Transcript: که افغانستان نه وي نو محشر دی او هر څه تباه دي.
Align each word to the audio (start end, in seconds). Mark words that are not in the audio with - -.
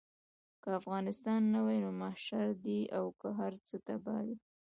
که 0.63 0.69
افغانستان 0.79 1.41
نه 1.53 1.59
وي 1.65 1.77
نو 1.83 1.91
محشر 2.01 2.47
دی 2.65 2.79
او 2.97 3.05
هر 3.39 3.53
څه 3.67 3.75
تباه 3.87 4.21
دي. 4.27 4.35